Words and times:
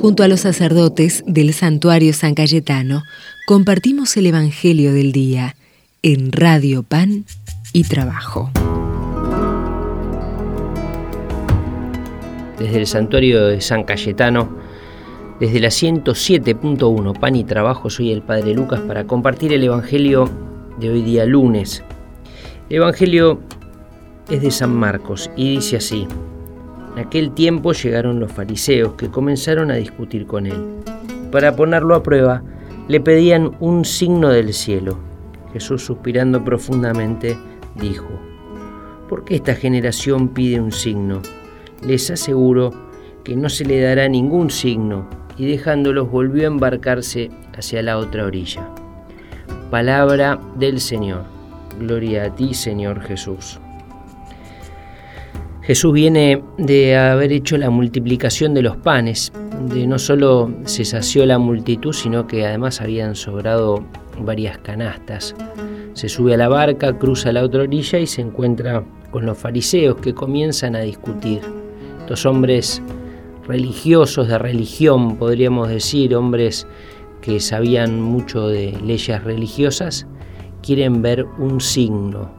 Junto 0.00 0.22
a 0.22 0.28
los 0.28 0.40
sacerdotes 0.40 1.24
del 1.26 1.52
santuario 1.52 2.12
San 2.12 2.36
Cayetano, 2.36 3.02
compartimos 3.48 4.16
el 4.16 4.26
Evangelio 4.26 4.92
del 4.92 5.10
Día 5.10 5.56
en 6.02 6.30
Radio 6.30 6.84
Pan 6.84 7.24
y 7.72 7.82
Trabajo. 7.82 8.48
Desde 12.60 12.78
el 12.78 12.86
santuario 12.86 13.48
de 13.48 13.60
San 13.60 13.82
Cayetano, 13.82 14.56
desde 15.40 15.58
la 15.58 15.68
107.1 15.68 17.18
Pan 17.18 17.34
y 17.34 17.42
Trabajo, 17.42 17.90
soy 17.90 18.12
el 18.12 18.22
Padre 18.22 18.54
Lucas 18.54 18.78
para 18.80 19.04
compartir 19.04 19.52
el 19.52 19.64
Evangelio 19.64 20.30
de 20.78 20.90
hoy 20.90 21.02
día 21.02 21.24
lunes. 21.24 21.82
El 22.70 22.76
Evangelio 22.76 23.40
es 24.30 24.42
de 24.42 24.52
San 24.52 24.76
Marcos 24.76 25.28
y 25.34 25.56
dice 25.56 25.78
así. 25.78 26.06
Aquel 26.98 27.30
tiempo 27.30 27.72
llegaron 27.72 28.18
los 28.18 28.32
fariseos 28.32 28.94
que 28.94 29.08
comenzaron 29.08 29.70
a 29.70 29.76
discutir 29.76 30.26
con 30.26 30.46
él. 30.46 30.80
Para 31.30 31.54
ponerlo 31.54 31.94
a 31.94 32.02
prueba, 32.02 32.42
le 32.88 33.00
pedían 33.00 33.52
un 33.60 33.84
signo 33.84 34.30
del 34.30 34.52
cielo. 34.52 34.98
Jesús, 35.52 35.84
suspirando 35.84 36.44
profundamente, 36.44 37.38
dijo, 37.76 38.08
¿por 39.08 39.24
qué 39.24 39.36
esta 39.36 39.54
generación 39.54 40.30
pide 40.30 40.60
un 40.60 40.72
signo? 40.72 41.22
Les 41.86 42.10
aseguro 42.10 42.72
que 43.22 43.36
no 43.36 43.48
se 43.48 43.64
le 43.64 43.80
dará 43.80 44.08
ningún 44.08 44.50
signo, 44.50 45.08
y 45.36 45.46
dejándolos 45.46 46.10
volvió 46.10 46.44
a 46.44 46.46
embarcarse 46.48 47.30
hacia 47.56 47.80
la 47.80 47.96
otra 47.98 48.24
orilla. 48.24 48.68
Palabra 49.70 50.40
del 50.56 50.80
Señor. 50.80 51.22
Gloria 51.78 52.24
a 52.24 52.34
ti, 52.34 52.54
Señor 52.54 53.00
Jesús. 53.02 53.60
Jesús 55.68 55.92
viene 55.92 56.42
de 56.56 56.96
haber 56.96 57.30
hecho 57.30 57.58
la 57.58 57.68
multiplicación 57.68 58.54
de 58.54 58.62
los 58.62 58.78
panes, 58.78 59.30
de 59.68 59.86
no 59.86 59.98
solo 59.98 60.50
se 60.64 60.86
sació 60.86 61.26
la 61.26 61.38
multitud, 61.38 61.92
sino 61.92 62.26
que 62.26 62.46
además 62.46 62.80
habían 62.80 63.14
sobrado 63.14 63.84
varias 64.18 64.56
canastas. 64.56 65.36
Se 65.92 66.08
sube 66.08 66.32
a 66.32 66.38
la 66.38 66.48
barca, 66.48 66.96
cruza 66.96 67.32
la 67.32 67.44
otra 67.44 67.64
orilla 67.64 67.98
y 67.98 68.06
se 68.06 68.22
encuentra 68.22 68.82
con 69.10 69.26
los 69.26 69.36
fariseos 69.36 69.96
que 69.96 70.14
comienzan 70.14 70.74
a 70.74 70.80
discutir. 70.80 71.42
Estos 72.00 72.24
hombres 72.24 72.80
religiosos 73.46 74.26
de 74.26 74.38
religión, 74.38 75.18
podríamos 75.18 75.68
decir, 75.68 76.16
hombres 76.16 76.66
que 77.20 77.40
sabían 77.40 78.00
mucho 78.00 78.48
de 78.48 78.72
leyes 78.82 79.22
religiosas, 79.22 80.06
quieren 80.62 81.02
ver 81.02 81.26
un 81.38 81.60
signo, 81.60 82.30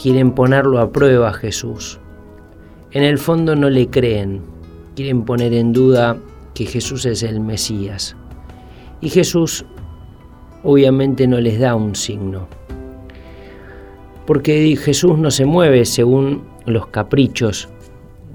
quieren 0.00 0.32
ponerlo 0.32 0.78
a 0.78 0.92
prueba 0.92 1.32
Jesús. 1.32 1.98
En 2.92 3.02
el 3.02 3.18
fondo 3.18 3.54
no 3.54 3.68
le 3.68 3.88
creen, 3.88 4.40
quieren 4.94 5.24
poner 5.24 5.52
en 5.52 5.72
duda 5.72 6.16
que 6.54 6.64
Jesús 6.64 7.04
es 7.04 7.22
el 7.22 7.40
Mesías. 7.40 8.16
Y 9.00 9.10
Jesús 9.10 9.64
obviamente 10.62 11.26
no 11.26 11.40
les 11.40 11.58
da 11.58 11.74
un 11.74 11.94
signo. 11.94 12.48
Porque 14.26 14.76
Jesús 14.76 15.18
no 15.18 15.30
se 15.30 15.44
mueve 15.44 15.84
según 15.84 16.44
los 16.66 16.86
caprichos 16.88 17.68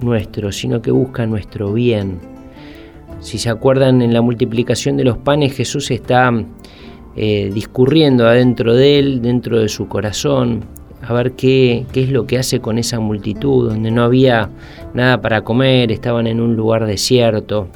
nuestros, 0.01 0.57
sino 0.57 0.81
que 0.81 0.91
busca 0.91 1.25
nuestro 1.25 1.71
bien. 1.73 2.19
Si 3.19 3.37
se 3.37 3.49
acuerdan 3.49 4.01
en 4.01 4.13
la 4.13 4.21
multiplicación 4.21 4.97
de 4.97 5.05
los 5.05 5.17
panes, 5.17 5.55
Jesús 5.55 5.91
está 5.91 6.31
eh, 7.15 7.51
discurriendo 7.53 8.27
adentro 8.27 8.73
de 8.73 8.99
él, 8.99 9.21
dentro 9.21 9.59
de 9.59 9.69
su 9.69 9.87
corazón, 9.87 10.65
a 11.05 11.13
ver 11.13 11.33
qué, 11.33 11.85
qué 11.91 12.03
es 12.03 12.09
lo 12.09 12.25
que 12.25 12.37
hace 12.37 12.59
con 12.59 12.77
esa 12.77 12.99
multitud, 12.99 13.69
donde 13.69 13.91
no 13.91 14.03
había 14.03 14.49
nada 14.93 15.21
para 15.21 15.43
comer, 15.43 15.91
estaban 15.91 16.27
en 16.27 16.39
un 16.39 16.55
lugar 16.55 16.85
desierto. 16.85 17.67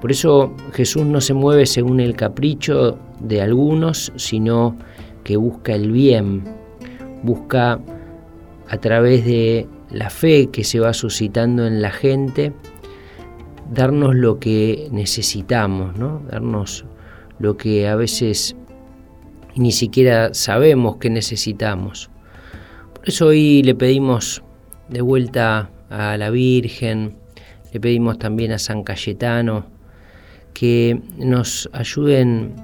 Por 0.00 0.10
eso 0.10 0.52
Jesús 0.72 1.04
no 1.06 1.20
se 1.20 1.34
mueve 1.34 1.66
según 1.66 2.00
el 2.00 2.16
capricho 2.16 2.98
de 3.20 3.40
algunos, 3.40 4.12
sino 4.16 4.76
que 5.22 5.36
busca 5.36 5.74
el 5.74 5.92
bien, 5.92 6.42
busca 7.22 7.78
a 8.68 8.76
través 8.78 9.24
de 9.24 9.68
la 9.90 10.10
fe 10.10 10.48
que 10.48 10.64
se 10.64 10.80
va 10.80 10.92
suscitando 10.92 11.66
en 11.66 11.80
la 11.80 11.90
gente, 11.90 12.52
darnos 13.72 14.14
lo 14.16 14.40
que 14.40 14.88
necesitamos, 14.90 15.96
¿no? 15.96 16.22
darnos 16.28 16.84
lo 17.38 17.56
que 17.56 17.86
a 17.86 17.94
veces 17.94 18.56
ni 19.54 19.70
siquiera 19.70 20.34
sabemos 20.34 20.96
que 20.96 21.10
necesitamos. 21.10 22.11
Por 23.02 23.08
eso 23.08 23.26
hoy 23.26 23.64
le 23.64 23.74
pedimos 23.74 24.44
de 24.88 25.00
vuelta 25.00 25.72
a 25.90 26.16
la 26.16 26.30
Virgen, 26.30 27.16
le 27.72 27.80
pedimos 27.80 28.16
también 28.16 28.52
a 28.52 28.60
San 28.60 28.84
Cayetano 28.84 29.66
que 30.54 31.00
nos 31.16 31.68
ayuden 31.72 32.54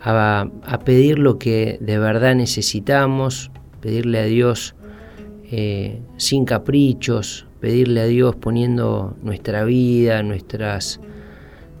a, 0.00 0.48
pedir 0.86 1.18
lo 1.18 1.38
que 1.38 1.76
de 1.78 1.98
verdad 1.98 2.34
necesitamos, 2.36 3.50
pedirle 3.82 4.20
a 4.20 4.24
Dios 4.24 4.76
eh, 5.50 6.00
sin 6.16 6.46
caprichos, 6.46 7.44
pedirle 7.60 8.00
a 8.00 8.06
Dios 8.06 8.36
poniendo 8.36 9.14
nuestra 9.22 9.64
vida, 9.64 10.22
nuestras, 10.22 11.00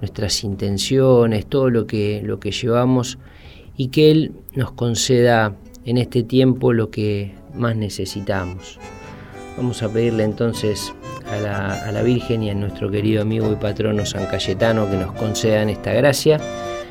nuestras 0.02 0.44
intenciones, 0.44 1.46
todo 1.46 1.70
lo 1.70 1.86
que, 1.86 2.20
lo 2.26 2.40
que 2.40 2.50
llevamos 2.50 3.16
y 3.74 3.88
que 3.88 4.10
Él 4.10 4.32
nos 4.54 4.70
conceda 4.72 5.56
en 5.86 5.96
este 5.96 6.22
tiempo 6.22 6.74
lo 6.74 6.90
que 6.90 7.39
más 7.54 7.76
necesitamos. 7.76 8.78
Vamos 9.56 9.82
a 9.82 9.88
pedirle 9.88 10.24
entonces 10.24 10.92
a 11.30 11.90
la, 11.92 12.02
Virgen 12.02 12.42
y 12.42 12.50
a 12.50 12.54
nuestro 12.54 12.90
querido 12.90 13.22
amigo 13.22 13.52
y 13.52 13.56
patrono 13.56 14.04
San 14.06 14.26
Cayetano 14.26 14.90
que 14.90 14.96
nos 14.96 15.12
concedan 15.12 15.68
esta 15.68 15.92
gracia. 15.92 16.40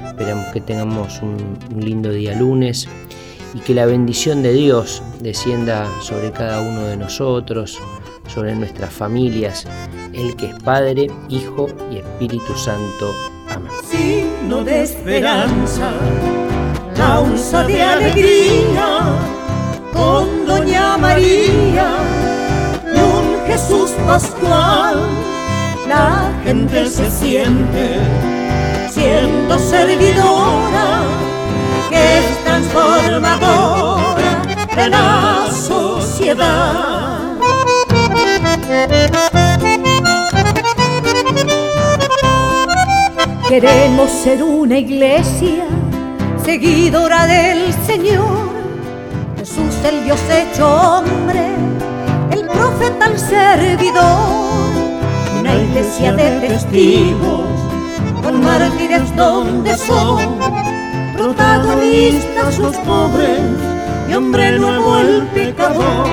Esperamos 0.08 0.46
que 0.53 0.62
tengamos 0.62 1.22
un, 1.22 1.58
un 1.74 1.84
lindo 1.84 2.12
día 2.12 2.36
lunes 2.36 2.88
y 3.53 3.59
que 3.59 3.74
la 3.74 3.86
bendición 3.86 4.44
de 4.44 4.53
Dios 4.53 5.02
descienda 5.20 5.88
sobre 6.02 6.31
cada 6.31 6.62
uno 6.62 6.84
de 6.84 6.97
nosotros, 6.97 7.80
sobre 8.28 8.56
nuestras 8.56 8.94
familias, 8.94 9.66
el 10.14 10.36
que 10.36 10.47
es 10.47 10.56
Padre, 10.64 11.08
Hijo 11.30 11.68
y 11.91 11.97
Espíritu 11.97 12.56
Santo. 12.56 13.14
Amén. 13.50 13.72
Signo 13.84 14.64
de 14.64 14.84
esperanza, 14.84 15.91
causa 16.96 17.64
de 17.64 17.81
alegría, 17.81 19.00
con 19.94 20.39
Doña 20.69 20.97
María 21.00 21.97
un 22.94 23.47
Jesús 23.47 23.90
Pascual, 24.06 25.09
la 25.88 26.31
gente 26.44 26.88
se 26.88 27.09
siente 27.09 27.97
siendo 28.91 29.58
servidora 29.58 31.02
que 31.90 32.19
es 32.19 32.44
transformadora 32.44 34.44
de 34.75 34.90
la 34.90 35.47
sociedad. 35.52 37.18
Queremos 43.47 44.12
ser 44.12 44.44
una 44.44 44.78
iglesia 44.78 45.66
seguidora 46.46 47.25
del 47.25 47.74
Señor, 47.88 48.59
Jesús 49.50 49.84
el 49.84 50.04
Dios 50.04 50.20
hecho 50.30 50.68
hombre, 50.68 51.56
el 52.30 52.46
profeta 52.46 53.08
el 53.08 53.18
servidor, 53.18 54.70
una 55.40 55.56
iglesia 55.56 56.14
de 56.14 56.30
testigos 56.40 57.48
con 58.22 58.44
mártires 58.44 59.16
donde 59.16 59.76
son 59.76 60.38
protagonistas 61.18 62.59
los 62.59 62.76
pobres 62.78 63.40
y 64.08 64.14
hombre 64.14 64.59
nuevo 64.59 65.00
el 65.00 65.24
pecador, 65.34 66.06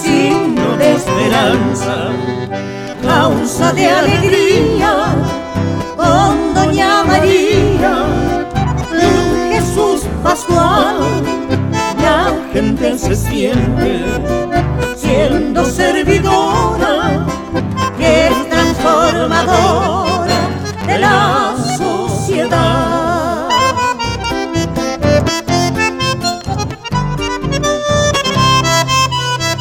signo 0.00 0.76
de 0.76 0.92
esperanza, 0.92 2.10
causa 3.02 3.72
de 3.72 3.90
alegría, 3.90 5.16
con 5.96 6.54
Doña 6.54 7.02
María, 7.02 8.04
Jesús 9.50 10.02
Pascual, 10.22 11.19
la 12.60 12.66
gente 12.66 12.98
se 12.98 13.16
siente 13.16 14.04
siendo 14.94 15.64
servidora, 15.64 17.24
que 17.96 18.26
es 18.26 18.50
transformadora 18.50 20.40
de 20.86 20.98
la 20.98 21.56
sociedad. 21.78 23.48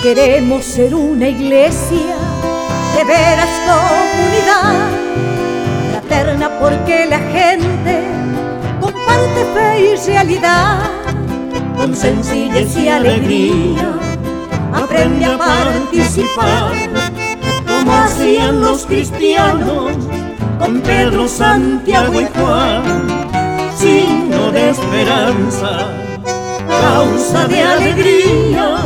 Queremos 0.04 0.66
ser 0.66 0.94
una 0.94 1.30
iglesia 1.30 2.18
de 2.98 3.04
veras 3.06 3.50
comunidad, 3.66 4.74
fraterna 5.92 6.50
porque 6.60 7.06
la 7.06 7.20
gente 7.20 8.04
comparte 8.82 9.46
fe 9.54 9.94
y 9.94 9.96
realidad, 10.06 10.89
con 11.80 11.96
sencillez 11.96 12.76
y 12.76 12.90
alegría. 12.90 13.94
Aprende 14.74 15.26
a 15.26 15.38
participar, 15.38 16.74
como 17.66 17.94
hacían 17.94 18.60
los 18.60 18.86
cristianos 18.86 19.94
San 20.60 20.82
Pedro, 20.82 21.28
Santiago 21.28 22.20
y 22.20 22.28
Juan, 22.36 22.84
signo 23.78 24.52
de 24.52 24.72
esperanza, 24.72 25.88
causa 26.68 27.48
de 27.48 27.62
alegría, 27.62 28.78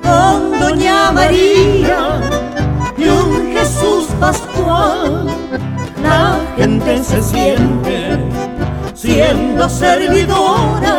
con 0.00 0.60
Doña 0.60 1.10
María 1.10 2.20
y 2.96 3.08
un 3.08 3.52
Jesús 3.52 4.06
Pascual, 4.20 5.26
la 6.02 6.38
gente 6.56 7.02
se 7.02 7.20
siente 7.20 8.18
siendo 8.94 9.68
servidora, 9.68 10.95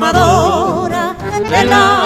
transformadora 0.00 1.14
de 1.50 1.64
la. 1.66 1.99